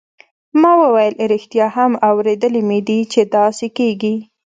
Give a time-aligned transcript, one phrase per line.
[0.61, 4.15] ما وویل ریښتیا هم اوریدلي مې دي چې داسې کیږي.